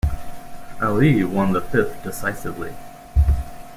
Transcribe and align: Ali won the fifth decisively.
Ali 0.81 1.23
won 1.23 1.53
the 1.53 1.61
fifth 1.61 2.01
decisively. 2.01 2.73